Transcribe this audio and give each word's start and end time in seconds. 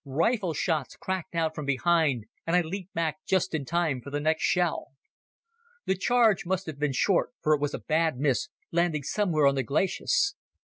Rifle 0.03 0.55
shots 0.55 0.95
cracked 0.95 1.35
out 1.35 1.53
from 1.53 1.65
behind, 1.67 2.25
and 2.47 2.55
I 2.55 2.61
leaped 2.61 2.95
back 2.95 3.23
just 3.23 3.53
in 3.53 3.65
time 3.65 4.01
for 4.01 4.09
the 4.09 4.19
next 4.19 4.41
shell. 4.41 4.93
The 5.85 5.93
charge 5.95 6.43
must 6.43 6.65
have 6.65 6.79
been 6.79 6.91
short, 6.93 7.33
for 7.43 7.53
it 7.53 7.61
was 7.61 7.75
a 7.75 7.79
bad 7.85 8.17
miss, 8.17 8.49
landing 8.71 9.03
somewhere 9.03 9.45
on 9.45 9.53
the 9.53 9.61
glacis. 9.61 10.33